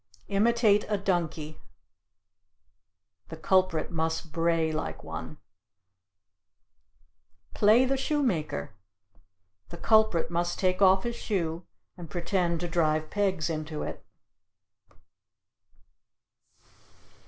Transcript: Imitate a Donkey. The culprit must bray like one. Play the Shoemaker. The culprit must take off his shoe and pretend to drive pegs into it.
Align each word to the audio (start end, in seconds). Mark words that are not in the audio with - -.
Imitate 0.29 0.83
a 0.89 0.97
Donkey. 0.97 1.61
The 3.29 3.37
culprit 3.37 3.91
must 3.91 4.31
bray 4.31 4.71
like 4.71 5.03
one. 5.03 5.37
Play 7.53 7.85
the 7.85 7.97
Shoemaker. 7.97 8.73
The 9.69 9.77
culprit 9.77 10.31
must 10.31 10.57
take 10.57 10.81
off 10.81 11.03
his 11.03 11.15
shoe 11.15 11.67
and 11.97 12.09
pretend 12.09 12.61
to 12.61 12.67
drive 12.67 13.11
pegs 13.11 13.47
into 13.47 13.83
it. 13.83 14.03